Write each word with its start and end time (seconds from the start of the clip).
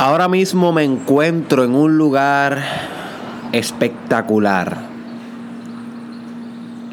Ahora 0.00 0.28
mismo 0.28 0.72
me 0.72 0.82
encuentro 0.82 1.62
en 1.62 1.74
un 1.74 1.98
lugar 1.98 2.62
espectacular. 3.52 4.78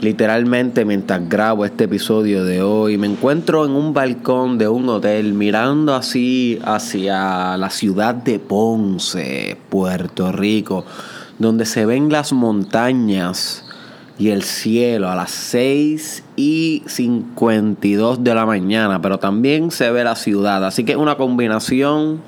Literalmente 0.01 0.83
mientras 0.83 1.29
grabo 1.29 1.63
este 1.63 1.85
episodio 1.85 2.43
de 2.43 2.61
hoy, 2.61 2.97
me 2.97 3.07
encuentro 3.07 3.63
en 3.63 3.71
un 3.71 3.93
balcón 3.93 4.57
de 4.57 4.67
un 4.67 4.89
hotel 4.89 5.31
mirando 5.31 5.95
así 5.95 6.59
hacia 6.65 7.55
la 7.55 7.69
ciudad 7.69 8.13
de 8.13 8.39
Ponce, 8.39 9.55
Puerto 9.69 10.33
Rico, 10.33 10.83
donde 11.39 11.65
se 11.65 11.85
ven 11.85 12.11
las 12.11 12.33
montañas 12.33 13.63
y 14.19 14.31
el 14.31 14.43
cielo 14.43 15.09
a 15.09 15.15
las 15.15 15.31
6 15.31 16.25
y 16.35 16.83
52 16.85 18.21
de 18.21 18.35
la 18.35 18.45
mañana, 18.45 19.01
pero 19.01 19.17
también 19.17 19.71
se 19.71 19.91
ve 19.91 20.03
la 20.03 20.17
ciudad, 20.17 20.65
así 20.65 20.83
que 20.83 20.91
es 20.91 20.97
una 20.97 21.15
combinación 21.15 22.19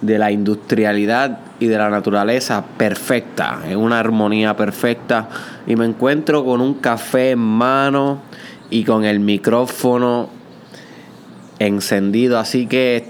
de 0.00 0.18
la 0.18 0.30
industrialidad 0.30 1.38
y 1.58 1.66
de 1.66 1.78
la 1.78 1.88
naturaleza 1.88 2.64
perfecta, 2.76 3.60
en 3.66 3.78
una 3.78 3.98
armonía 3.98 4.56
perfecta. 4.56 5.28
Y 5.66 5.76
me 5.76 5.86
encuentro 5.86 6.44
con 6.44 6.60
un 6.60 6.74
café 6.74 7.30
en 7.30 7.38
mano 7.38 8.20
y 8.70 8.84
con 8.84 9.04
el 9.04 9.20
micrófono 9.20 10.28
encendido. 11.58 12.38
Así 12.38 12.66
que 12.66 13.06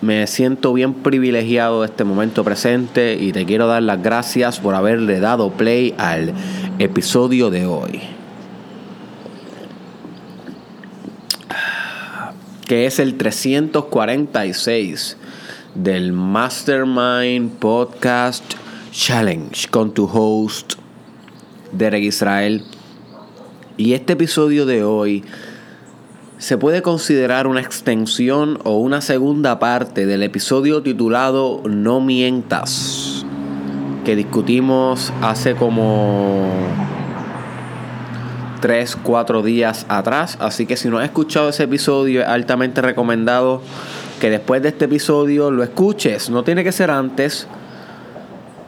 me 0.00 0.26
siento 0.26 0.72
bien 0.72 0.94
privilegiado 0.94 1.82
de 1.82 1.86
este 1.86 2.04
momento 2.04 2.44
presente 2.44 3.14
y 3.14 3.32
te 3.32 3.44
quiero 3.44 3.66
dar 3.66 3.82
las 3.82 4.02
gracias 4.02 4.58
por 4.58 4.74
haberle 4.74 5.20
dado 5.20 5.52
play 5.52 5.94
al 5.98 6.32
episodio 6.78 7.50
de 7.50 7.66
hoy. 7.66 8.00
Que 12.66 12.86
es 12.86 12.98
el 12.98 13.16
346 13.16 15.18
del 15.74 16.12
Mastermind 16.12 17.58
Podcast 17.58 18.44
Challenge 18.90 19.68
con 19.70 19.94
tu 19.94 20.04
host 20.04 20.74
Derek 21.72 22.04
Israel. 22.04 22.62
Y 23.78 23.94
este 23.94 24.12
episodio 24.12 24.66
de 24.66 24.84
hoy 24.84 25.24
se 26.36 26.58
puede 26.58 26.82
considerar 26.82 27.46
una 27.46 27.60
extensión 27.60 28.58
o 28.64 28.78
una 28.78 29.00
segunda 29.00 29.58
parte 29.58 30.04
del 30.04 30.22
episodio 30.22 30.82
titulado 30.82 31.62
No 31.64 32.00
mientas, 32.00 33.24
que 34.04 34.14
discutimos 34.14 35.10
hace 35.22 35.54
como 35.54 36.46
3, 38.60 38.96
4 39.02 39.42
días 39.42 39.86
atrás. 39.88 40.36
Así 40.38 40.66
que 40.66 40.76
si 40.76 40.90
no 40.90 40.98
has 40.98 41.04
escuchado 41.04 41.48
ese 41.48 41.62
episodio, 41.62 42.20
es 42.20 42.28
altamente 42.28 42.82
recomendado 42.82 43.62
que 44.22 44.30
después 44.30 44.62
de 44.62 44.68
este 44.68 44.84
episodio 44.84 45.50
lo 45.50 45.64
escuches. 45.64 46.30
No 46.30 46.44
tiene 46.44 46.62
que 46.62 46.70
ser 46.70 46.92
antes, 46.92 47.48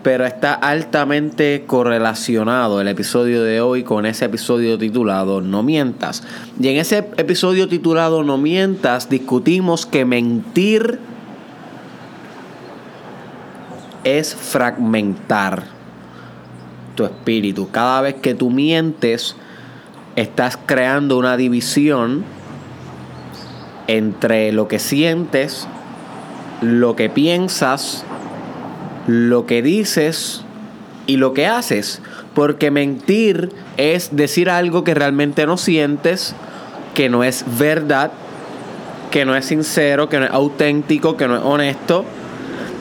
pero 0.03 0.27
está 0.27 0.53
altamente 0.53 1.63
correlacionado 1.65 2.81
el 2.81 2.89
episodio 2.89 3.45
de 3.45 3.61
hoy 3.61 3.85
con 3.85 4.05
ese 4.05 4.25
episodio 4.25 4.77
titulado 4.79 5.41
No 5.43 5.63
mientas. 5.63 6.25
Y 6.59 6.67
en 6.67 6.79
ese 6.79 7.09
episodio 7.19 7.69
titulado 7.69 8.25
No 8.25 8.37
mientas 8.37 9.09
discutimos 9.09 9.87
que 9.87 10.05
mentir 10.05 10.99
es 14.03 14.35
fragmentar 14.35 15.63
tu 16.97 17.05
espíritu. 17.05 17.71
Cada 17.71 18.01
vez 18.01 18.17
que 18.17 18.35
tú 18.35 18.51
mientes, 18.51 19.37
estás 20.17 20.59
creando 20.67 21.17
una 21.17 21.37
división 21.37 22.25
entre 23.87 24.53
lo 24.53 24.69
que 24.69 24.79
sientes, 24.79 25.67
lo 26.61 26.97
que 26.97 27.11
piensas, 27.11 28.05
lo 29.07 29.47
que 29.47 29.63
dices 29.63 30.43
y 31.07 31.17
lo 31.17 31.35
que 31.35 31.47
haces. 31.47 32.01
Porque 32.35 32.71
mentir 32.71 33.51
es 33.77 34.17
decir 34.17 34.51
algo 34.51 34.85
que 34.85 34.95
realmente 34.95 35.47
no 35.47 35.57
sientes, 35.57 36.35
que 36.95 37.09
no 37.09 37.25
es 37.25 37.45
verdad, 37.59 38.13
que 39.11 39.25
no 39.25 39.37
es 39.37 39.45
sincero, 39.45 40.09
que 40.09 40.19
no 40.19 40.25
es 40.27 40.31
auténtico, 40.33 41.17
que 41.17 41.29
no 41.29 41.37
es 41.37 41.43
honesto. 41.45 42.05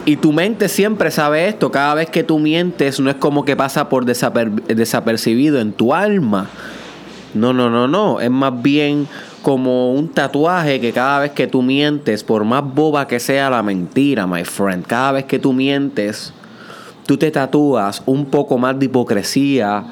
Y 0.05 0.17
tu 0.17 0.33
mente 0.33 0.67
siempre 0.67 1.11
sabe 1.11 1.47
esto. 1.47 1.71
Cada 1.71 1.93
vez 1.93 2.09
que 2.09 2.23
tú 2.23 2.39
mientes 2.39 2.99
no 2.99 3.09
es 3.09 3.15
como 3.15 3.45
que 3.45 3.55
pasa 3.55 3.87
por 3.89 4.05
desapercibido 4.05 5.59
en 5.59 5.71
tu 5.73 5.93
alma. 5.93 6.49
No, 7.33 7.53
no, 7.53 7.69
no, 7.69 7.87
no. 7.87 8.19
Es 8.19 8.29
más 8.29 8.61
bien 8.61 9.07
como 9.43 9.93
un 9.93 10.07
tatuaje 10.07 10.79
que 10.79 10.93
cada 10.93 11.19
vez 11.19 11.31
que 11.31 11.47
tú 11.47 11.61
mientes, 11.61 12.23
por 12.23 12.45
más 12.45 12.63
boba 12.63 13.07
que 13.07 13.19
sea 13.19 13.49
la 13.49 13.61
mentira, 13.61 14.25
my 14.25 14.45
friend, 14.45 14.87
cada 14.87 15.11
vez 15.11 15.25
que 15.25 15.37
tú 15.37 15.51
mientes, 15.53 16.33
tú 17.05 17.17
te 17.17 17.29
tatúas 17.29 18.01
un 18.05 18.25
poco 18.25 18.57
más 18.57 18.79
de 18.79 18.85
hipocresía 18.85 19.83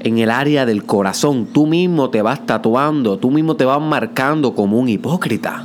en 0.00 0.18
el 0.18 0.28
área 0.28 0.66
del 0.66 0.84
corazón. 0.84 1.46
Tú 1.46 1.66
mismo 1.66 2.10
te 2.10 2.20
vas 2.20 2.44
tatuando, 2.46 3.16
tú 3.16 3.30
mismo 3.30 3.54
te 3.54 3.64
vas 3.64 3.80
marcando 3.80 4.54
como 4.54 4.78
un 4.78 4.88
hipócrita. 4.88 5.64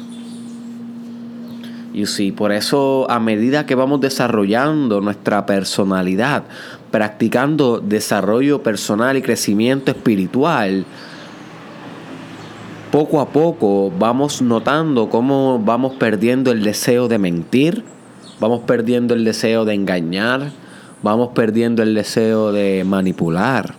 Y 1.94 2.06
sí, 2.06 2.31
por 2.31 2.51
eso 2.51 3.09
a 3.09 3.19
medida 3.19 3.66
que 3.66 3.75
vamos 3.75 4.01
desarrollando 4.01 5.01
nuestra 5.01 5.47
personalidad, 5.47 6.44
practicando 6.91 7.80
desarrollo 7.80 8.62
personal 8.62 9.18
y 9.18 9.22
crecimiento 9.22 9.91
espiritual, 9.91 10.85
poco 12.91 13.22
a 13.22 13.29
poco 13.29 13.91
vamos 13.97 14.41
notando 14.41 15.09
cómo 15.09 15.59
vamos 15.59 15.94
perdiendo 15.94 16.52
el 16.52 16.62
deseo 16.62 17.07
de 17.07 17.18
mentir, 17.18 17.84
vamos 18.40 18.62
perdiendo 18.68 19.13
el 19.13 19.24
deseo 19.24 19.63
de 19.63 19.74
engañar, 19.74 20.52
vamos 21.01 21.30
perdiendo 21.30 21.84
el 21.84 21.96
deseo 21.96 22.51
de 22.51 22.84
manipular. 22.84 23.75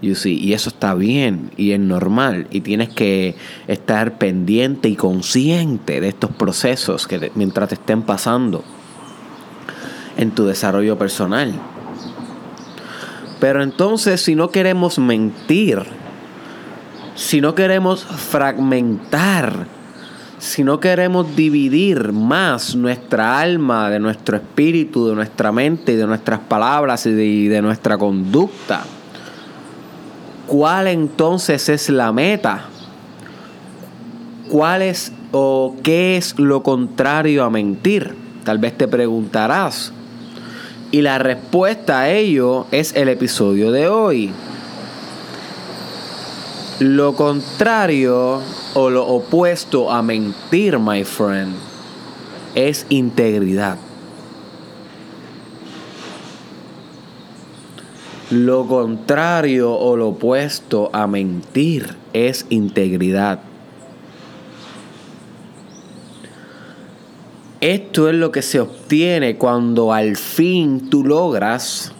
Y 0.00 0.52
eso 0.52 0.68
está 0.68 0.94
bien 0.94 1.52
y 1.56 1.70
es 1.70 1.78
normal 1.78 2.48
y 2.50 2.62
tienes 2.62 2.88
que 2.88 3.36
estar 3.68 4.18
pendiente 4.18 4.88
y 4.88 4.96
consciente 4.96 6.00
de 6.00 6.08
estos 6.08 6.32
procesos 6.32 7.06
que 7.06 7.30
mientras 7.36 7.68
te 7.68 7.76
estén 7.76 8.02
pasando 8.02 8.64
en 10.16 10.32
tu 10.32 10.44
desarrollo 10.44 10.98
personal. 10.98 11.52
Pero 13.38 13.62
entonces 13.62 14.20
si 14.20 14.34
no 14.34 14.50
queremos 14.50 14.98
mentir, 14.98 15.84
si 17.14 17.40
no 17.40 17.54
queremos 17.54 18.04
fragmentar, 18.04 19.66
si 20.38 20.64
no 20.64 20.80
queremos 20.80 21.36
dividir 21.36 22.12
más 22.12 22.74
nuestra 22.74 23.38
alma 23.38 23.90
de 23.90 24.00
nuestro 24.00 24.36
espíritu, 24.36 25.08
de 25.08 25.14
nuestra 25.14 25.52
mente 25.52 25.92
y 25.92 25.96
de 25.96 26.06
nuestras 26.06 26.40
palabras 26.40 27.06
y 27.06 27.48
de, 27.48 27.62
nuestra 27.62 27.96
conducta, 27.96 28.82
¿cuál 30.46 30.88
entonces 30.88 31.68
es 31.68 31.88
la 31.90 32.12
meta? 32.12 32.64
¿Cuál 34.50 34.82
es 34.82 35.12
o 35.30 35.76
qué 35.82 36.16
es 36.16 36.38
lo 36.38 36.62
contrario 36.62 37.44
a 37.44 37.50
mentir? 37.50 38.14
Tal 38.44 38.58
vez 38.58 38.76
te 38.76 38.88
preguntarás. 38.88 39.92
Y 40.90 41.02
la 41.02 41.18
respuesta 41.18 42.00
a 42.00 42.10
ello 42.10 42.66
es 42.70 42.94
el 42.96 43.08
episodio 43.08 43.70
de 43.70 43.88
hoy. 43.88 44.32
Lo 46.82 47.14
contrario 47.14 48.42
o 48.74 48.90
lo 48.90 49.06
opuesto 49.06 49.88
a 49.88 50.02
mentir, 50.02 50.80
my 50.80 51.04
friend, 51.04 51.54
es 52.56 52.86
integridad. 52.88 53.78
Lo 58.32 58.66
contrario 58.66 59.72
o 59.72 59.96
lo 59.96 60.08
opuesto 60.08 60.90
a 60.92 61.06
mentir 61.06 61.94
es 62.12 62.46
integridad. 62.48 63.38
Esto 67.60 68.08
es 68.08 68.16
lo 68.16 68.32
que 68.32 68.42
se 68.42 68.58
obtiene 68.58 69.36
cuando 69.36 69.92
al 69.92 70.16
fin 70.16 70.90
tú 70.90 71.04
logras 71.04 71.92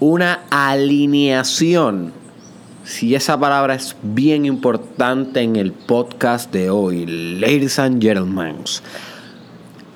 una 0.00 0.44
alineación 0.48 2.21
si 2.84 3.14
esa 3.14 3.38
palabra 3.38 3.74
es 3.74 3.94
bien 4.02 4.44
importante 4.44 5.40
en 5.40 5.54
el 5.54 5.72
podcast 5.72 6.52
de 6.52 6.68
hoy, 6.68 7.06
ladies 7.06 7.78
and 7.78 8.02
gentlemen. 8.02 8.56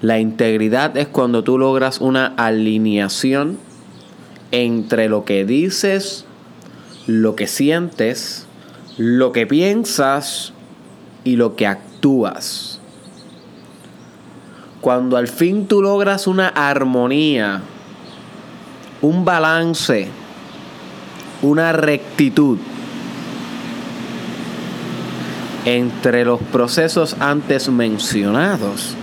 La 0.02 0.20
integridad 0.20 0.96
es 0.96 1.08
cuando 1.08 1.42
tú 1.42 1.58
logras 1.58 2.00
una 2.00 2.26
alineación 2.36 3.58
entre 4.52 5.08
lo 5.08 5.24
que 5.24 5.44
dices, 5.44 6.26
lo 7.08 7.34
que 7.34 7.48
sientes, 7.48 8.46
lo 8.98 9.32
que 9.32 9.46
piensas 9.46 10.52
y 11.24 11.36
lo 11.36 11.56
que 11.56 11.66
actúas. 11.66 12.80
Cuando 14.80 15.16
al 15.16 15.26
fin 15.26 15.66
tú 15.66 15.82
logras 15.82 16.28
una 16.28 16.48
armonía, 16.48 17.62
un 19.02 19.24
balance, 19.24 20.08
una 21.42 21.72
rectitud, 21.72 22.58
entre 25.66 26.24
los 26.24 26.40
procesos 26.40 27.16
antes 27.18 27.68
mencionados, 27.68 28.94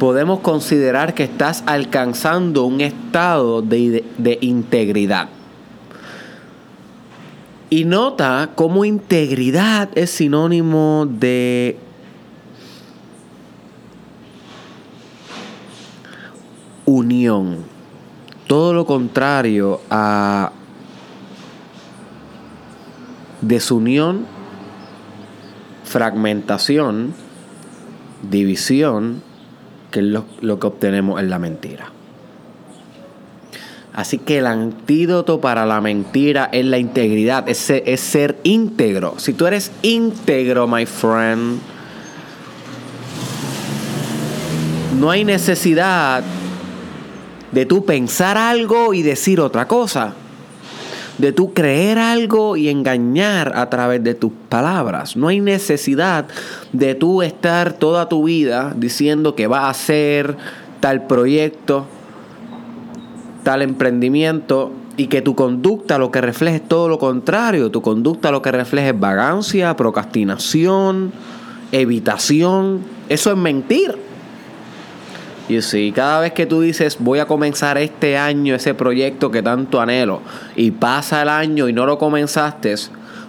podemos 0.00 0.40
considerar 0.40 1.12
que 1.12 1.24
estás 1.24 1.62
alcanzando 1.66 2.64
un 2.64 2.80
estado 2.80 3.60
de, 3.60 4.38
integridad. 4.40 5.28
Y 7.68 7.84
nota 7.84 8.52
cómo 8.54 8.86
integridad 8.86 9.90
es 9.94 10.10
sinónimo 10.10 11.06
de 11.06 11.78
unión. 16.86 17.58
Todo 18.46 18.72
lo 18.72 18.86
contrario 18.86 19.82
a 19.90 20.50
desunión, 23.42 24.37
fragmentación, 25.88 27.14
división, 28.30 29.22
que 29.90 30.00
es 30.00 30.06
lo, 30.06 30.60
que 30.60 30.66
obtenemos 30.66 31.20
en 31.20 31.30
la 31.30 31.38
mentira. 31.38 31.92
Así 33.94 34.18
que 34.18 34.38
el 34.38 34.46
antídoto 34.46 35.40
para 35.40 35.66
la 35.66 35.80
mentira 35.80 36.48
es 36.52 36.64
la 36.64 36.78
integridad, 36.78 37.48
es 37.48 37.58
ser, 37.58 37.82
es 37.86 38.00
ser 38.00 38.36
íntegro. 38.44 39.14
Si 39.18 39.32
tú 39.32 39.46
eres 39.46 39.72
íntegro, 39.82 40.68
my 40.68 40.86
friend, 40.86 41.58
no 45.00 45.10
hay 45.10 45.24
necesidad 45.24 46.22
de 47.50 47.66
tú 47.66 47.84
pensar 47.84 48.36
algo 48.36 48.94
y 48.94 49.02
decir 49.02 49.40
otra 49.40 49.66
cosa. 49.66 50.14
De 51.18 51.32
tú 51.32 51.52
creer 51.52 51.98
algo 51.98 52.56
y 52.56 52.68
engañar 52.68 53.52
a 53.56 53.68
través 53.68 54.02
de 54.04 54.14
tus 54.14 54.32
palabras. 54.48 55.16
No 55.16 55.28
hay 55.28 55.40
necesidad 55.40 56.26
de 56.72 56.94
tú 56.94 57.22
estar 57.22 57.72
toda 57.72 58.08
tu 58.08 58.24
vida 58.24 58.72
diciendo 58.76 59.34
que 59.34 59.48
va 59.48 59.66
a 59.66 59.70
hacer 59.70 60.36
tal 60.80 61.06
proyecto, 61.06 61.86
tal 63.42 63.62
emprendimiento 63.62 64.72
y 64.96 65.06
que 65.06 65.22
tu 65.22 65.34
conducta 65.34 65.96
lo 65.98 66.10
que 66.10 66.20
refleje 66.20 66.56
es 66.56 66.68
todo 66.68 66.88
lo 66.88 66.98
contrario. 66.98 67.70
Tu 67.70 67.82
conducta 67.82 68.30
lo 68.30 68.42
que 68.42 68.52
refleja 68.52 68.88
es 68.88 68.98
vagancia, 68.98 69.76
procrastinación, 69.76 71.12
evitación. 71.72 72.80
Eso 73.08 73.30
es 73.30 73.36
mentir. 73.36 74.07
Y 75.48 75.62
si 75.62 75.92
cada 75.92 76.20
vez 76.20 76.32
que 76.32 76.46
tú 76.46 76.60
dices 76.60 76.96
voy 76.98 77.20
a 77.20 77.26
comenzar 77.26 77.78
este 77.78 78.18
año 78.18 78.54
ese 78.54 78.74
proyecto 78.74 79.30
que 79.30 79.42
tanto 79.42 79.80
anhelo 79.80 80.20
y 80.56 80.70
pasa 80.72 81.22
el 81.22 81.30
año 81.30 81.68
y 81.68 81.72
no 81.72 81.86
lo 81.86 81.98
comenzaste, 81.98 82.74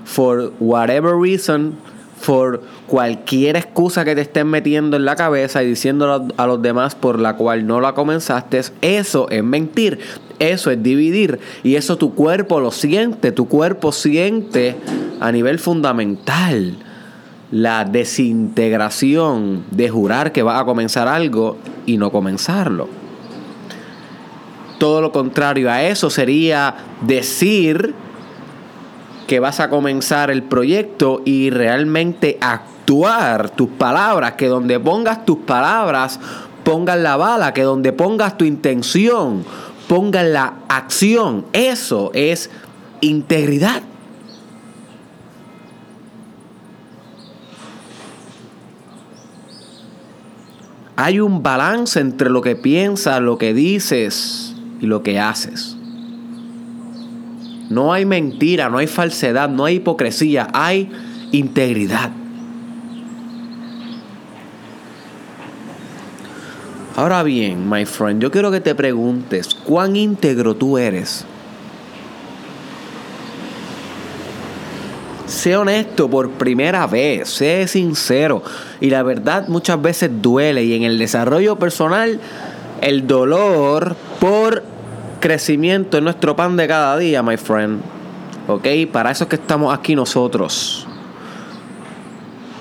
for 0.04 0.52
whatever 0.60 1.14
reason, 1.16 1.76
for 2.20 2.62
cualquier 2.88 3.56
excusa 3.56 4.04
que 4.04 4.16
te 4.16 4.22
estén 4.22 4.48
metiendo 4.48 4.98
en 4.98 5.06
la 5.06 5.16
cabeza 5.16 5.64
y 5.64 5.68
diciéndolo 5.68 6.28
a 6.36 6.48
los 6.48 6.62
demás 6.62 6.96
por 6.96 7.20
la 7.20 7.38
cual 7.38 7.66
no 7.66 7.80
la 7.80 7.94
comenzaste, 7.94 8.62
eso 8.82 9.30
es 9.30 9.44
mentir, 9.44 10.00
eso 10.40 10.72
es 10.72 10.84
dividir 10.84 11.40
y 11.64 11.76
eso 11.76 11.98
tu 11.98 12.16
cuerpo 12.16 12.60
lo 12.60 12.72
siente, 12.72 13.32
tu 13.32 13.48
cuerpo 13.48 13.94
siente 13.94 14.76
a 15.22 15.32
nivel 15.32 15.60
fundamental 15.60 16.76
la 17.52 17.86
desintegración 17.86 19.66
de 19.72 19.90
jurar 19.90 20.32
que 20.32 20.44
va 20.44 20.60
a 20.60 20.66
comenzar 20.66 21.08
algo 21.08 21.58
y 21.86 21.98
no 21.98 22.12
comenzarlo. 22.12 22.88
Todo 24.78 25.02
lo 25.02 25.12
contrario 25.12 25.70
a 25.70 25.84
eso 25.84 26.10
sería 26.10 26.76
decir 27.02 27.94
que 29.28 29.40
vas 29.40 29.60
a 29.60 29.70
comenzar 29.70 30.32
el 30.32 30.44
proyecto 30.44 31.22
y 31.26 31.50
realmente 31.50 32.38
actuar 32.42 33.50
tus 33.50 33.70
palabras, 33.70 34.34
que 34.34 34.48
donde 34.48 34.80
pongas 34.80 35.26
tus 35.26 35.40
palabras, 35.40 36.20
pongas 36.64 36.98
la 36.98 37.18
bala, 37.18 37.54
que 37.54 37.64
donde 37.64 37.92
pongas 37.92 38.38
tu 38.38 38.46
intención, 38.46 39.44
pongas 39.88 40.26
la 40.26 40.54
acción. 40.70 41.46
Eso 41.52 42.12
es 42.14 42.50
integridad. 43.02 43.84
Hay 51.02 51.22
un 51.22 51.42
balance 51.42 51.98
entre 52.02 52.30
lo 52.30 52.42
que 52.42 52.58
piensas, 52.58 53.22
lo 53.22 53.38
que 53.38 53.54
dices 53.54 54.54
y 54.82 54.86
lo 54.86 55.02
que 55.02 55.18
haces. 55.18 55.78
No 57.70 57.94
hay 57.94 58.04
mentira, 58.06 58.68
no 58.68 58.80
hay 58.80 58.88
falsedad, 58.88 59.48
no 59.48 59.64
hay 59.64 59.76
hipocresía, 59.76 60.50
hay 60.52 60.92
integridad. 61.32 62.12
Ahora 66.98 67.24
bien, 67.24 67.70
my 67.70 67.86
friend, 67.86 68.22
yo 68.22 68.30
quiero 68.30 68.52
que 68.52 68.60
te 68.60 68.76
preguntes, 68.76 69.56
¿cuán 69.56 69.96
íntegro 69.96 70.58
tú 70.58 70.78
eres? 70.78 71.26
Sé 75.40 75.56
honesto 75.56 76.10
por 76.10 76.32
primera 76.32 76.86
vez, 76.86 77.30
sé 77.30 77.66
sincero. 77.70 78.44
Y 78.82 78.90
la 78.90 79.04
verdad 79.04 79.48
muchas 79.48 79.82
veces 79.82 80.12
duele. 80.22 80.66
Y 80.66 80.76
en 80.76 80.84
el 80.84 81.00
desarrollo 81.00 81.56
personal, 81.56 82.20
el 82.82 83.08
dolor 83.08 83.96
por 84.20 84.64
crecimiento 85.22 85.96
es 85.96 86.04
nuestro 86.04 86.36
pan 86.36 86.58
de 86.58 86.68
cada 86.68 86.98
día, 86.98 87.24
my 87.24 87.38
friend. 87.38 87.80
¿Ok? 88.50 88.68
Para 88.92 89.12
eso 89.12 89.24
es 89.24 89.30
que 89.30 89.38
estamos 89.38 89.74
aquí 89.74 89.96
nosotros. 89.96 90.86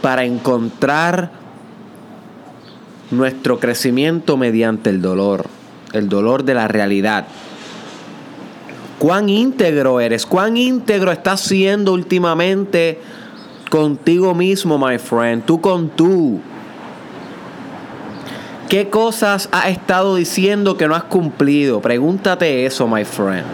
Para 0.00 0.24
encontrar 0.24 1.32
nuestro 3.10 3.58
crecimiento 3.58 4.36
mediante 4.36 4.90
el 4.90 5.02
dolor. 5.02 5.46
El 5.92 6.08
dolor 6.08 6.44
de 6.44 6.54
la 6.54 6.68
realidad 6.68 7.26
cuán 8.98 9.28
íntegro 9.28 10.00
eres, 10.00 10.26
cuán 10.26 10.56
íntegro 10.56 11.12
estás 11.12 11.40
siendo 11.40 11.92
últimamente 11.92 13.00
contigo 13.70 14.34
mismo, 14.34 14.78
my 14.78 14.98
friend, 14.98 15.44
tú 15.44 15.60
con 15.60 15.90
tú. 15.90 16.40
¿Qué 18.68 18.90
cosas 18.90 19.48
has 19.50 19.68
estado 19.68 20.16
diciendo 20.16 20.76
que 20.76 20.86
no 20.88 20.94
has 20.94 21.04
cumplido? 21.04 21.80
Pregúntate 21.80 22.66
eso, 22.66 22.86
my 22.86 23.04
friend. 23.04 23.46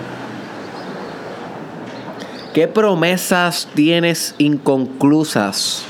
¿Qué 2.52 2.67
promesas 2.67 3.69
tienes 3.75 4.35
inconclusas? 4.38 5.85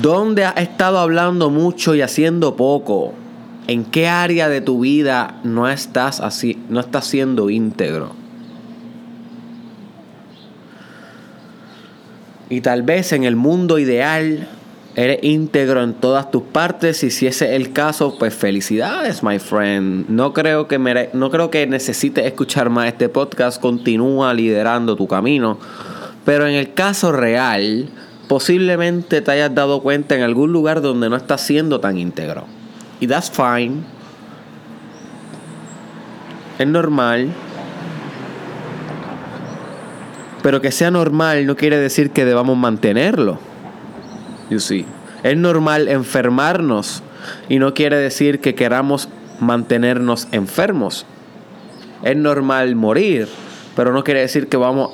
¿Dónde 0.00 0.44
has 0.44 0.56
estado 0.56 0.98
hablando 0.98 1.48
mucho 1.50 1.94
y 1.94 2.02
haciendo 2.02 2.56
poco? 2.56 3.14
¿En 3.68 3.84
qué 3.84 4.08
área 4.08 4.48
de 4.48 4.60
tu 4.60 4.80
vida 4.80 5.40
no 5.44 5.68
estás 5.68 6.20
así, 6.20 6.58
no 6.68 6.80
estás 6.80 7.06
siendo 7.06 7.48
íntegro? 7.48 8.12
Y 12.50 12.60
tal 12.60 12.82
vez 12.82 13.12
en 13.12 13.24
el 13.24 13.36
mundo 13.36 13.78
ideal 13.78 14.48
eres 14.94 15.20
íntegro 15.22 15.82
en 15.82 15.94
todas 15.94 16.30
tus 16.30 16.42
partes 16.42 17.02
y 17.02 17.10
si 17.10 17.26
ese 17.26 17.46
es 17.46 17.52
el 17.52 17.72
caso, 17.72 18.18
pues 18.18 18.34
felicidades, 18.34 19.22
my 19.22 19.38
friend. 19.38 20.08
No 20.08 20.32
creo 20.34 20.68
que 20.68 20.78
no 21.12 21.30
creo 21.30 21.50
que 21.50 21.66
necesites 21.66 22.26
escuchar 22.26 22.68
más 22.68 22.88
este 22.88 23.08
podcast, 23.08 23.60
continúa 23.60 24.34
liderando 24.34 24.96
tu 24.96 25.06
camino. 25.06 25.58
Pero 26.24 26.46
en 26.46 26.54
el 26.54 26.74
caso 26.74 27.12
real, 27.12 27.88
posiblemente 28.28 29.22
te 29.22 29.30
hayas 29.30 29.54
dado 29.54 29.80
cuenta 29.82 30.14
en 30.14 30.22
algún 30.22 30.52
lugar 30.52 30.82
donde 30.82 31.08
no 31.08 31.16
estás 31.16 31.40
siendo 31.40 31.80
tan 31.80 31.96
íntegro. 31.96 32.44
Y 33.02 33.08
that's 33.08 33.28
fine. 33.28 33.82
Es 36.56 36.68
normal. 36.68 37.32
Pero 40.44 40.60
que 40.60 40.70
sea 40.70 40.92
normal 40.92 41.44
no 41.44 41.56
quiere 41.56 41.78
decir 41.78 42.12
que 42.12 42.24
debamos 42.24 42.56
mantenerlo. 42.56 43.40
You 44.50 44.60
see. 44.60 44.86
Es 45.24 45.36
normal 45.36 45.88
enfermarnos 45.88 47.02
y 47.48 47.58
no 47.58 47.74
quiere 47.74 47.96
decir 47.96 48.38
que 48.38 48.54
queramos 48.54 49.08
mantenernos 49.40 50.28
enfermos. 50.30 51.04
Es 52.04 52.16
normal 52.16 52.76
morir, 52.76 53.26
pero 53.74 53.92
no 53.92 54.04
quiere 54.04 54.20
decir 54.20 54.48
que 54.48 54.56
vamos 54.56 54.92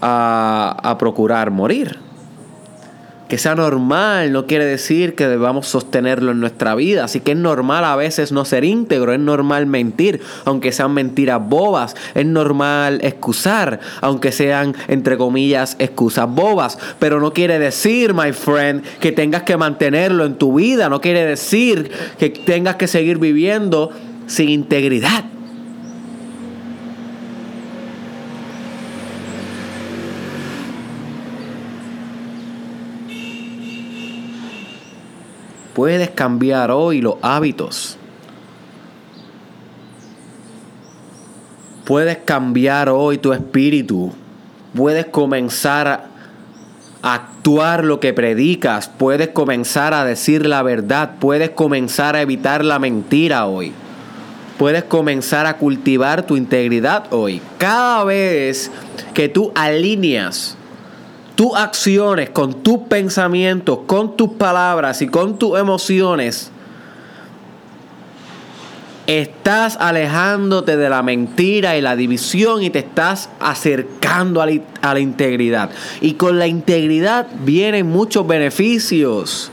a, 0.00 0.76
a 0.80 0.96
procurar 0.96 1.50
morir 1.50 2.07
que 3.28 3.38
sea 3.38 3.54
normal 3.54 4.32
no 4.32 4.46
quiere 4.46 4.64
decir 4.64 5.14
que 5.14 5.28
debamos 5.28 5.68
sostenerlo 5.68 6.32
en 6.32 6.40
nuestra 6.40 6.74
vida. 6.74 7.04
Así 7.04 7.20
que 7.20 7.32
es 7.32 7.38
normal 7.38 7.84
a 7.84 7.96
veces 7.96 8.32
no 8.32 8.44
ser 8.44 8.64
íntegro, 8.64 9.12
es 9.12 9.20
normal 9.20 9.66
mentir, 9.66 10.20
aunque 10.44 10.72
sean 10.72 10.94
mentiras 10.94 11.40
bobas. 11.46 11.94
Es 12.14 12.26
normal 12.26 13.00
excusar, 13.02 13.80
aunque 14.00 14.32
sean, 14.32 14.74
entre 14.88 15.16
comillas, 15.16 15.76
excusas 15.78 16.28
bobas. 16.28 16.78
Pero 16.98 17.20
no 17.20 17.32
quiere 17.32 17.58
decir, 17.58 18.14
my 18.14 18.32
friend, 18.32 18.82
que 19.00 19.12
tengas 19.12 19.42
que 19.42 19.56
mantenerlo 19.56 20.24
en 20.24 20.36
tu 20.36 20.54
vida. 20.54 20.88
No 20.88 21.00
quiere 21.00 21.24
decir 21.24 21.90
que 22.18 22.30
tengas 22.30 22.76
que 22.76 22.88
seguir 22.88 23.18
viviendo 23.18 23.90
sin 24.26 24.48
integridad. 24.48 25.24
Puedes 35.78 36.10
cambiar 36.10 36.72
hoy 36.72 37.00
los 37.00 37.18
hábitos. 37.22 37.96
Puedes 41.84 42.16
cambiar 42.16 42.88
hoy 42.88 43.18
tu 43.18 43.32
espíritu. 43.32 44.12
Puedes 44.74 45.06
comenzar 45.06 46.08
a 47.00 47.14
actuar 47.14 47.84
lo 47.84 48.00
que 48.00 48.12
predicas. 48.12 48.88
Puedes 48.88 49.28
comenzar 49.28 49.94
a 49.94 50.04
decir 50.04 50.46
la 50.46 50.64
verdad. 50.64 51.12
Puedes 51.20 51.50
comenzar 51.50 52.16
a 52.16 52.22
evitar 52.22 52.64
la 52.64 52.80
mentira 52.80 53.46
hoy. 53.46 53.72
Puedes 54.58 54.82
comenzar 54.82 55.46
a 55.46 55.58
cultivar 55.58 56.26
tu 56.26 56.36
integridad 56.36 57.04
hoy. 57.12 57.40
Cada 57.56 58.02
vez 58.02 58.72
que 59.14 59.28
tú 59.28 59.52
alineas 59.54 60.57
tus 61.38 61.54
acciones 61.54 62.30
con 62.30 62.64
tus 62.64 62.78
pensamientos, 62.88 63.78
con 63.86 64.16
tus 64.16 64.30
palabras 64.30 65.00
y 65.02 65.06
con 65.06 65.38
tus 65.38 65.56
emociones, 65.56 66.50
estás 69.06 69.76
alejándote 69.78 70.76
de 70.76 70.90
la 70.90 71.04
mentira 71.04 71.76
y 71.76 71.80
la 71.80 71.94
división 71.94 72.64
y 72.64 72.70
te 72.70 72.80
estás 72.80 73.30
acercando 73.38 74.42
a 74.42 74.46
la, 74.46 74.98
integridad. 74.98 75.70
Y 76.00 76.14
con 76.14 76.40
la 76.40 76.48
integridad 76.48 77.28
vienen 77.44 77.88
muchos 77.88 78.26
beneficios, 78.26 79.52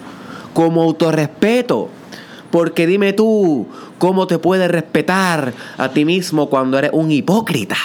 como 0.56 0.82
autorrespeto. 0.82 1.90
Porque 2.50 2.88
dime 2.88 3.14
tú, 3.14 3.68
¿cómo 4.00 4.26
te 4.26 4.40
puedes 4.40 4.72
respetar 4.72 5.54
a 5.78 5.90
ti 5.90 6.04
mismo 6.04 6.50
cuando 6.50 6.80
eres 6.80 6.90
un 6.94 7.12
hipócrita? 7.12 7.78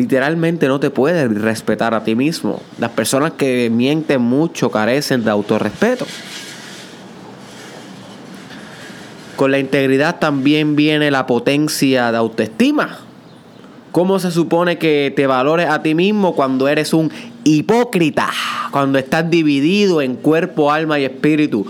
Literalmente 0.00 0.66
no 0.66 0.80
te 0.80 0.88
puedes 0.88 1.30
respetar 1.42 1.92
a 1.92 2.04
ti 2.04 2.14
mismo. 2.14 2.62
Las 2.78 2.92
personas 2.92 3.32
que 3.32 3.68
mienten 3.70 4.22
mucho 4.22 4.70
carecen 4.70 5.24
de 5.24 5.30
autorrespeto. 5.30 6.06
Con 9.36 9.50
la 9.50 9.58
integridad 9.58 10.18
también 10.18 10.74
viene 10.74 11.10
la 11.10 11.26
potencia 11.26 12.10
de 12.10 12.16
autoestima. 12.16 13.00
¿Cómo 13.92 14.18
se 14.18 14.30
supone 14.30 14.78
que 14.78 15.12
te 15.14 15.26
valores 15.26 15.68
a 15.68 15.82
ti 15.82 15.94
mismo 15.94 16.34
cuando 16.34 16.66
eres 16.66 16.94
un 16.94 17.12
hipócrita? 17.44 18.30
Cuando 18.70 18.98
estás 18.98 19.28
dividido 19.28 20.00
en 20.00 20.16
cuerpo, 20.16 20.72
alma 20.72 20.98
y 20.98 21.04
espíritu. 21.04 21.66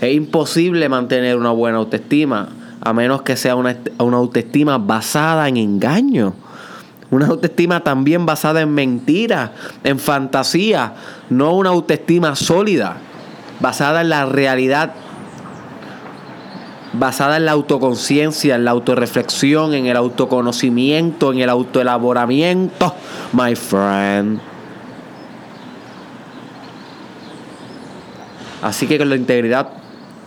Es 0.00 0.14
imposible 0.14 0.88
mantener 0.88 1.36
una 1.36 1.50
buena 1.50 1.76
autoestima 1.76 2.48
a 2.80 2.94
menos 2.94 3.20
que 3.20 3.36
sea 3.36 3.56
una, 3.56 3.76
una 3.98 4.16
autoestima 4.16 4.78
basada 4.78 5.46
en 5.48 5.58
engaño. 5.58 6.32
Una 7.12 7.26
autoestima 7.26 7.84
también 7.84 8.24
basada 8.24 8.62
en 8.62 8.72
mentira, 8.72 9.52
en 9.84 9.98
fantasía, 9.98 10.94
no 11.28 11.52
una 11.52 11.68
autoestima 11.68 12.34
sólida, 12.34 12.96
basada 13.60 14.00
en 14.00 14.08
la 14.08 14.24
realidad, 14.24 14.94
basada 16.94 17.36
en 17.36 17.44
la 17.44 17.52
autoconciencia, 17.52 18.54
en 18.54 18.64
la 18.64 18.70
autorreflexión, 18.70 19.74
en 19.74 19.84
el 19.84 19.96
autoconocimiento, 19.98 21.34
en 21.34 21.40
el 21.40 21.50
autoelaboramiento, 21.50 22.94
my 23.34 23.54
friend. 23.56 24.40
Así 28.62 28.86
que 28.86 28.96
con 28.96 29.10
la 29.10 29.16
integridad 29.16 29.68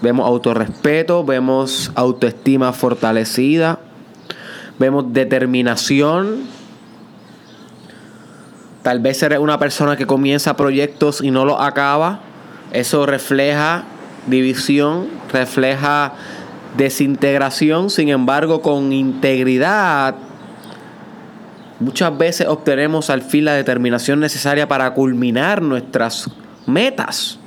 vemos 0.04 0.28
autorrespeto, 0.28 1.26
vemos 1.26 1.92
autoestima 1.96 2.74
fortalecida, 2.74 3.80
vemos 4.78 5.12
determinación, 5.12 6.54
Tal 8.86 9.00
vez 9.00 9.24
eres 9.24 9.40
una 9.40 9.58
persona 9.58 9.98
que 9.98 10.06
comienza 10.06 10.56
proyectos 10.56 11.20
y 11.22 11.32
no 11.32 11.44
los 11.44 11.60
acaba. 11.60 12.20
Eso 12.72 13.08
refleja 13.08 13.84
división, 14.28 15.08
refleja 15.34 16.14
desintegración. 16.78 17.90
Sin 17.90 18.10
embargo, 18.10 18.62
con 18.62 18.94
integridad, 18.94 20.14
muchas 21.80 22.16
veces 22.16 22.46
obtenemos 22.48 23.10
al 23.10 23.24
fin 23.24 23.46
la 23.46 23.54
determinación 23.54 24.20
necesaria 24.20 24.68
para 24.68 24.94
culminar 24.94 25.64
nuestras 25.64 26.30
metas 26.68 27.40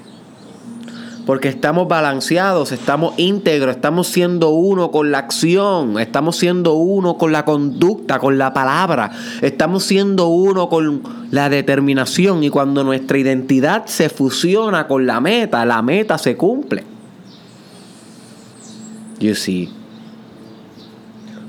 porque 1.28 1.49
estamos 1.49 1.87
balanceados, 1.88 2.73
estamos 2.73 3.12
íntegros, 3.18 3.76
estamos 3.76 4.06
siendo 4.06 4.49
uno 4.49 4.90
con 4.90 5.11
la 5.11 5.18
acción, 5.18 6.00
estamos 6.00 6.38
siendo 6.38 6.73
uno 6.73 7.18
con 7.18 7.32
la 7.32 7.44
conducta, 7.44 8.18
con 8.18 8.38
la 8.38 8.54
palabra, 8.54 9.11
estamos 9.42 9.85
siendo 9.85 10.28
uno 10.28 10.70
con 10.70 11.02
la 11.30 11.50
determinación 11.50 12.42
y 12.44 12.49
cuando 12.49 12.82
nuestra 12.82 13.18
identidad 13.18 13.85
se 13.85 14.08
fusiona 14.08 14.88
con 14.88 15.06
la 15.06 15.20
meta, 15.20 15.66
la 15.66 15.82
meta 15.82 16.16
se 16.16 16.35
cumple. 16.35 16.82
You 19.20 19.35
see. 19.35 19.68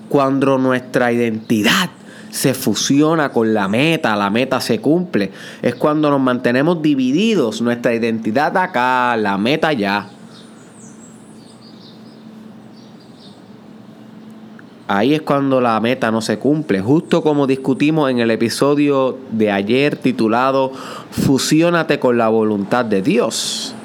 Cuando 0.09 0.57
nuestra 0.57 1.13
identidad 1.13 1.89
se 2.29 2.53
fusiona 2.53 3.29
con 3.29 3.53
la 3.53 3.67
meta, 3.67 4.15
la 4.15 4.29
meta 4.29 4.62
se 4.62 4.79
cumple. 4.79 5.31
Es 5.62 5.75
cuando 5.75 6.09
nos 6.09 6.21
mantenemos 6.21 6.81
divididos, 6.81 7.62
nuestra 7.62 7.93
identidad 7.93 8.55
acá, 8.57 9.15
la 9.17 9.38
meta 9.38 9.69
allá. 9.69 10.09
Ahí 14.88 15.13
es 15.13 15.21
cuando 15.21 15.62
la 15.62 15.79
meta 15.79 16.09
no 16.09 16.19
se 16.19 16.39
cumple, 16.39 16.81
justo 16.81 17.21
como 17.21 17.45
discutimos 17.45 18.09
en 18.09 18.17
el 18.17 18.31
episodio 18.31 19.19
de 19.29 19.51
ayer 19.51 19.95
titulado 19.95 20.71
Fusiónate 21.12 22.00
con 22.00 22.17
la 22.17 22.27
voluntad 22.29 22.86
de 22.86 23.03
Dios. 23.03 23.75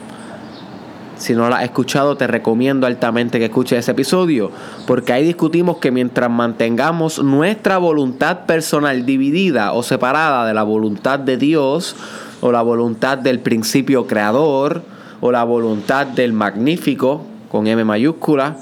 Si 1.24 1.32
no 1.32 1.48
la 1.48 1.56
has 1.56 1.64
escuchado, 1.64 2.18
te 2.18 2.26
recomiendo 2.26 2.86
altamente 2.86 3.38
que 3.38 3.46
escuches 3.46 3.78
ese 3.78 3.92
episodio, 3.92 4.50
porque 4.86 5.14
ahí 5.14 5.24
discutimos 5.24 5.78
que 5.78 5.90
mientras 5.90 6.30
mantengamos 6.30 7.18
nuestra 7.24 7.78
voluntad 7.78 8.40
personal 8.40 9.06
dividida 9.06 9.72
o 9.72 9.82
separada 9.82 10.46
de 10.46 10.52
la 10.52 10.64
voluntad 10.64 11.18
de 11.18 11.38
Dios, 11.38 11.96
o 12.42 12.52
la 12.52 12.60
voluntad 12.60 13.16
del 13.16 13.38
principio 13.38 14.06
creador, 14.06 14.82
o 15.22 15.32
la 15.32 15.44
voluntad 15.44 16.06
del 16.08 16.34
magnífico, 16.34 17.24
con 17.50 17.68
M 17.68 17.82
mayúscula, 17.84 18.58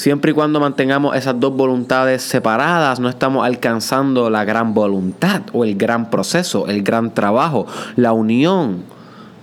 Siempre 0.00 0.30
y 0.30 0.34
cuando 0.34 0.60
mantengamos 0.60 1.14
esas 1.14 1.38
dos 1.38 1.54
voluntades 1.54 2.22
separadas, 2.22 3.00
no 3.00 3.10
estamos 3.10 3.44
alcanzando 3.44 4.30
la 4.30 4.46
gran 4.46 4.72
voluntad 4.72 5.42
o 5.52 5.62
el 5.62 5.76
gran 5.76 6.08
proceso, 6.08 6.68
el 6.68 6.82
gran 6.82 7.12
trabajo, 7.12 7.66
la 7.96 8.14
unión 8.14 8.82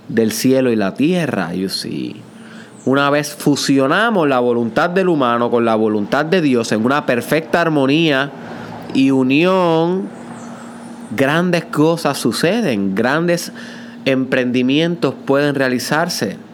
del 0.08 0.32
cielo 0.32 0.72
y 0.72 0.74
la 0.74 0.94
tierra. 0.94 1.54
You. 1.54 1.68
Una 2.86 3.08
vez 3.08 3.36
fusionamos 3.36 4.26
la 4.28 4.40
voluntad 4.40 4.90
del 4.90 5.08
humano 5.08 5.48
con 5.48 5.64
la 5.64 5.76
voluntad 5.76 6.24
de 6.24 6.40
Dios 6.40 6.72
en 6.72 6.84
una 6.84 7.06
perfecta 7.06 7.60
armonía 7.60 8.32
y 8.94 9.12
unión, 9.12 10.08
grandes 11.16 11.66
cosas 11.66 12.18
suceden, 12.18 12.96
grandes 12.96 13.52
emprendimientos 14.04 15.14
pueden 15.24 15.54
realizarse. 15.54 16.47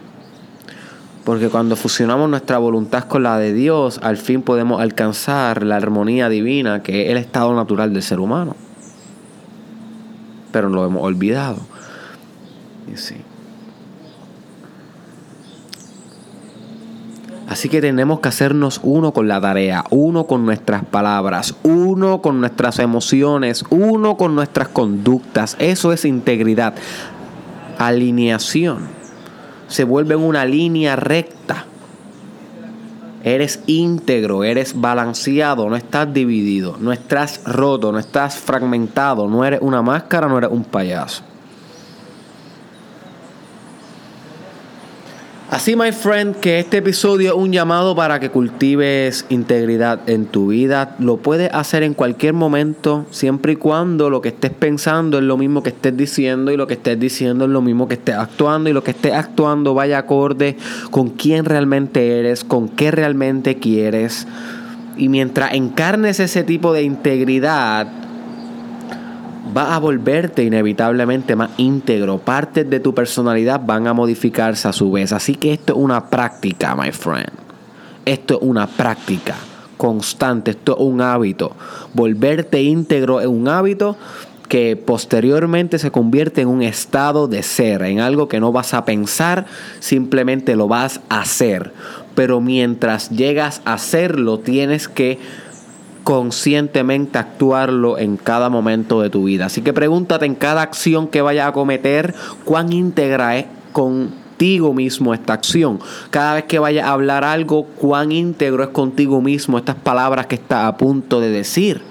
Porque 1.25 1.49
cuando 1.49 1.75
fusionamos 1.75 2.29
nuestra 2.29 2.59
voluntad 2.59 3.05
con 3.05 3.23
la 3.23 3.39
de 3.39 3.51
Dios, 3.51 3.99
al 4.03 4.17
fin 4.17 4.43
podemos 4.43 4.79
alcanzar 4.79 5.63
la 5.63 5.75
armonía 5.75 6.29
divina, 6.29 6.83
que 6.83 7.05
es 7.05 7.11
el 7.11 7.17
estado 7.17 7.55
natural 7.55 7.91
del 7.93 8.03
ser 8.03 8.19
humano. 8.19 8.55
Pero 10.51 10.69
lo 10.69 10.85
hemos 10.85 11.03
olvidado. 11.03 11.57
Así 17.47 17.69
que 17.69 17.81
tenemos 17.81 18.19
que 18.19 18.29
hacernos 18.29 18.79
uno 18.83 19.11
con 19.11 19.27
la 19.27 19.41
tarea, 19.41 19.83
uno 19.89 20.27
con 20.27 20.45
nuestras 20.45 20.85
palabras, 20.85 21.55
uno 21.63 22.21
con 22.21 22.39
nuestras 22.39 22.77
emociones, 22.77 23.65
uno 23.71 24.15
con 24.15 24.35
nuestras 24.35 24.67
conductas. 24.67 25.55
Eso 25.57 25.91
es 25.91 26.05
integridad, 26.05 26.75
alineación 27.79 29.04
se 29.67 29.83
vuelve 29.83 30.15
una 30.15 30.45
línea 30.45 30.95
recta. 30.95 31.65
Eres 33.23 33.61
íntegro, 33.65 34.43
eres 34.43 34.79
balanceado, 34.79 35.67
no 35.67 35.75
estás 35.75 36.13
dividido, 36.13 36.77
no 36.79 36.91
estás 36.91 37.43
roto, 37.43 37.91
no 37.91 37.97
estás 37.97 38.37
fragmentado, 38.37 39.27
no 39.27 39.43
eres 39.43 39.61
una 39.63 39.81
máscara, 39.81 40.27
no 40.27 40.37
eres 40.37 40.51
un 40.51 40.63
payaso. 40.63 41.23
Así, 45.51 45.75
my 45.75 45.91
friend, 45.91 46.37
que 46.37 46.57
este 46.57 46.77
episodio 46.77 47.29
es 47.29 47.37
un 47.37 47.53
llamado 47.53 47.95
para 47.95 48.19
que 48.19 48.31
cultives 48.31 49.27
integridad 49.29 50.09
en 50.09 50.25
tu 50.25 50.47
vida. 50.47 50.95
Lo 50.97 51.17
puedes 51.17 51.53
hacer 51.53 51.83
en 51.83 51.93
cualquier 51.93 52.33
momento, 52.33 53.05
siempre 53.11 53.53
y 53.53 53.55
cuando 53.55 54.09
lo 54.09 54.21
que 54.21 54.29
estés 54.29 54.49
pensando 54.49 55.19
es 55.19 55.23
lo 55.23 55.37
mismo 55.37 55.61
que 55.61 55.69
estés 55.69 55.95
diciendo 55.95 56.51
y 56.51 56.57
lo 56.57 56.65
que 56.65 56.73
estés 56.73 56.99
diciendo 56.99 57.45
es 57.45 57.51
lo 57.51 57.61
mismo 57.61 57.87
que 57.87 57.93
estés 57.93 58.15
actuando 58.15 58.71
y 58.71 58.73
lo 58.73 58.83
que 58.83 58.91
estés 58.91 59.13
actuando 59.13 59.75
vaya 59.75 59.99
acorde 59.99 60.57
con 60.89 61.09
quién 61.09 61.45
realmente 61.45 62.19
eres, 62.19 62.43
con 62.43 62.67
qué 62.67 62.89
realmente 62.89 63.59
quieres. 63.59 64.27
Y 64.97 65.09
mientras 65.09 65.53
encarnes 65.53 66.19
ese 66.19 66.43
tipo 66.43 66.73
de 66.73 66.81
integridad, 66.81 68.04
vas 69.55 69.71
a 69.71 69.79
volverte 69.79 70.43
inevitablemente 70.43 71.33
más 71.33 71.51
íntegro. 71.55 72.17
Partes 72.17 72.69
de 72.69 72.81
tu 72.81 72.93
personalidad 72.93 73.61
van 73.65 73.87
a 73.87 73.93
modificarse 73.93 74.67
a 74.67 74.73
su 74.73 74.91
vez. 74.91 75.13
Así 75.13 75.35
que 75.35 75.53
esto 75.53 75.71
es 75.71 75.79
una 75.79 76.09
práctica, 76.09 76.75
my 76.75 76.91
friend. 76.91 77.31
Esto 78.03 78.33
es 78.33 78.39
una 78.41 78.67
práctica 78.67 79.33
constante, 79.77 80.51
esto 80.51 80.75
es 80.75 80.81
un 80.81 80.99
hábito. 80.99 81.53
Volverte 81.93 82.63
íntegro 82.63 83.21
es 83.21 83.27
un 83.27 83.47
hábito 83.47 83.95
que 84.49 84.75
posteriormente 84.75 85.79
se 85.79 85.89
convierte 85.89 86.41
en 86.41 86.49
un 86.49 86.61
estado 86.61 87.29
de 87.29 87.41
ser, 87.41 87.81
en 87.83 88.01
algo 88.01 88.27
que 88.27 88.41
no 88.41 88.51
vas 88.51 88.73
a 88.73 88.83
pensar, 88.83 89.45
simplemente 89.79 90.57
lo 90.57 90.67
vas 90.67 90.99
a 91.07 91.21
hacer. 91.21 91.71
Pero 92.13 92.41
mientras 92.41 93.09
llegas 93.09 93.61
a 93.63 93.75
hacerlo, 93.75 94.37
tienes 94.39 94.89
que 94.89 95.17
conscientemente 96.05 97.17
actuarlo 97.17 97.97
en 97.97 98.15
cada 98.15 98.49
momento 98.49 99.01
de 99.01 99.09
tu 99.09 99.23
vida. 99.23 99.47
Así 99.47 99.61
que 99.61 99.73
pregúntate 99.73 100.27
en 100.27 100.35
cada 100.35 100.61
acción 100.61 101.07
que 101.07 101.23
vayas 101.23 101.47
a 101.47 101.51
cometer, 101.51 102.13
cuán 102.45 102.71
íntegra 102.71 103.37
es 103.37 103.47
contigo 103.73 104.71
mismo 104.75 105.15
esta 105.15 105.33
acción. 105.33 105.79
Cada 106.11 106.35
vez 106.35 106.43
que 106.43 106.59
vayas 106.59 106.85
a 106.85 106.91
hablar 106.91 107.23
algo, 107.23 107.65
cuán 107.65 108.11
íntegro 108.11 108.63
es 108.63 108.69
contigo 108.69 109.19
mismo 109.19 109.57
estas 109.57 109.77
palabras 109.77 110.27
que 110.27 110.35
estás 110.35 110.65
a 110.65 110.77
punto 110.77 111.19
de 111.19 111.31
decir 111.31 111.81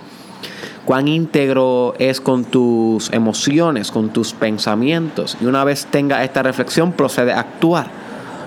cuán 0.84 1.08
íntegro 1.08 1.94
es 1.98 2.20
con 2.20 2.44
tus 2.44 3.10
emociones, 3.12 3.90
con 3.90 4.10
tus 4.10 4.32
pensamientos. 4.32 5.36
Y 5.40 5.46
una 5.46 5.64
vez 5.64 5.86
tenga 5.86 6.22
esta 6.22 6.44
reflexión, 6.44 6.92
procede 6.92 7.32
a 7.32 7.40
actuar. 7.40 7.90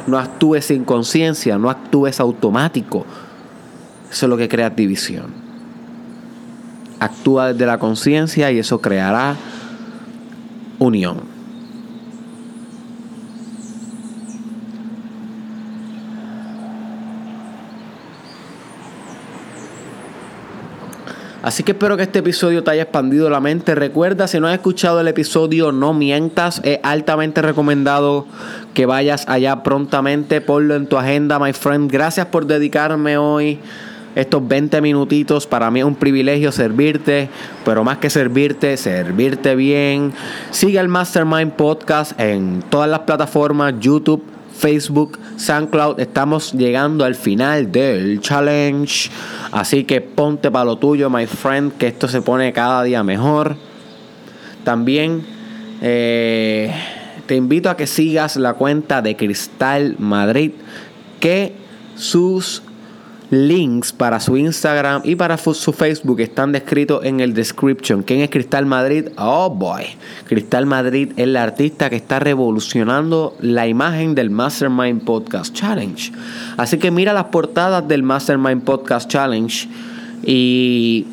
No 0.05 0.17
actúes 0.17 0.65
sin 0.65 0.85
conciencia, 0.85 1.57
no 1.57 1.69
actúes 1.69 2.21
automático. 2.21 3.05
Eso 4.09 4.27
es 4.27 4.29
lo 4.29 4.37
que 4.37 4.47
crea 4.47 4.69
división. 4.69 5.46
Actúa 6.99 7.53
desde 7.53 7.65
la 7.65 7.77
conciencia 7.77 8.51
y 8.51 8.59
eso 8.59 8.81
creará 8.81 9.35
unión. 10.79 11.37
Así 21.47 21.63
que 21.63 21.71
espero 21.71 21.95
que 21.95 22.03
este 22.03 22.19
episodio 22.19 22.61
te 22.61 22.71
haya 22.71 22.81
expandido 22.81 23.29
la 23.29 23.39
mente. 23.39 23.73
Recuerda, 23.73 24.27
si 24.27 24.37
no 24.37 24.47
has 24.47 24.53
escuchado 24.55 24.99
el 24.99 25.07
episodio, 25.07 25.71
no 25.71 25.93
mientas. 25.93 26.59
Es 26.65 26.79
altamente 26.83 27.41
recomendado 27.41 28.25
que 28.73 28.85
vayas 28.85 29.23
allá 29.29 29.63
prontamente. 29.63 30.41
Ponlo 30.41 30.75
en 30.75 30.87
tu 30.87 30.97
agenda, 30.97 31.39
my 31.39 31.53
friend. 31.53 31.89
Gracias 31.89 32.25
por 32.25 32.47
dedicarme 32.47 33.17
hoy 33.17 33.61
estos 34.17 34.45
20 34.47 34.81
minutitos. 34.81 35.45
Para 35.45 35.69
mí 35.69 35.79
es 35.79 35.85
un 35.85 35.95
privilegio 35.95 36.51
servirte, 36.51 37.29
pero 37.63 37.83
más 37.83 37.99
que 37.99 38.09
servirte, 38.09 38.75
servirte 38.75 39.55
bien. 39.55 40.11
Sigue 40.49 40.79
el 40.79 40.87
Mastermind 40.87 41.53
Podcast 41.53 42.19
en 42.19 42.63
todas 42.67 42.89
las 42.89 43.01
plataformas, 43.01 43.75
YouTube, 43.79 44.23
Facebook, 44.57 45.19
SoundCloud. 45.35 45.99
Estamos 45.99 46.53
llegando 46.53 47.05
al 47.05 47.13
final 47.13 47.71
del 47.71 48.19
challenge. 48.19 49.11
Así 49.51 49.83
que 49.83 50.01
ponte 50.01 50.49
para 50.49 50.65
lo 50.65 50.77
tuyo, 50.79 51.11
my 51.11 51.27
friend, 51.27 51.73
que 51.73 51.85
esto 51.85 52.07
se 52.07 52.23
pone 52.23 52.51
cada 52.53 52.81
día 52.81 53.03
mejor. 53.03 53.55
También 54.63 55.23
eh, 55.81 56.73
te 57.27 57.35
invito 57.35 57.69
a 57.69 57.77
que 57.77 57.85
sigas 57.85 58.35
la 58.35 58.55
cuenta 58.55 59.03
de 59.03 59.15
Cristal 59.15 59.95
Madrid, 59.99 60.53
que 61.19 61.53
sus 61.95 62.63
links 63.29 63.91
para 63.91 64.19
su 64.19 64.37
Instagram 64.37 65.01
y 65.03 65.15
para 65.15 65.37
su 65.37 65.73
Facebook 65.73 66.19
están 66.21 66.51
descritos 66.51 67.03
en 67.03 67.19
el 67.19 67.33
description. 67.33 68.03
¿Quién 68.03 68.21
es 68.21 68.29
Cristal 68.29 68.65
Madrid? 68.65 69.09
Oh 69.17 69.49
boy. 69.49 69.83
Cristal 70.25 70.65
Madrid 70.65 71.11
es 71.17 71.27
la 71.27 71.43
artista 71.43 71.89
que 71.89 71.97
está 71.97 72.19
revolucionando 72.19 73.35
la 73.41 73.67
imagen 73.67 74.15
del 74.15 74.29
Mastermind 74.29 75.03
Podcast 75.03 75.53
Challenge. 75.53 76.11
Así 76.57 76.77
que 76.77 76.91
mira 76.91 77.13
las 77.13 77.25
portadas 77.25 77.87
del 77.87 78.03
Mastermind 78.03 78.63
Podcast 78.63 79.09
Challenge 79.09 79.67
y 80.23 81.05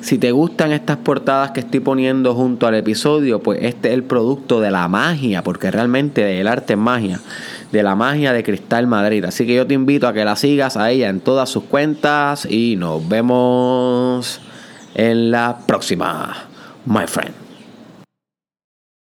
si 0.00 0.18
te 0.18 0.32
gustan 0.32 0.72
estas 0.72 0.98
portadas 0.98 1.52
que 1.52 1.60
estoy 1.60 1.80
poniendo 1.80 2.34
junto 2.34 2.66
al 2.66 2.74
episodio, 2.74 3.42
pues 3.42 3.60
este 3.62 3.88
es 3.88 3.94
el 3.94 4.04
producto 4.04 4.60
de 4.60 4.70
la 4.70 4.86
magia, 4.86 5.42
porque 5.42 5.70
realmente 5.70 6.40
el 6.40 6.46
arte 6.46 6.74
es 6.74 6.78
magia 6.78 7.20
de 7.74 7.82
la 7.82 7.96
magia 7.96 8.32
de 8.32 8.44
Cristal 8.44 8.86
Madrid. 8.86 9.24
Así 9.24 9.46
que 9.46 9.54
yo 9.54 9.66
te 9.66 9.74
invito 9.74 10.06
a 10.06 10.14
que 10.14 10.24
la 10.24 10.36
sigas 10.36 10.76
a 10.76 10.90
ella 10.92 11.08
en 11.08 11.20
todas 11.20 11.50
sus 11.50 11.64
cuentas 11.64 12.46
y 12.48 12.76
nos 12.76 13.06
vemos 13.08 14.40
en 14.94 15.32
la 15.32 15.58
próxima, 15.66 16.46
my 16.86 17.06
friend. 17.06 17.43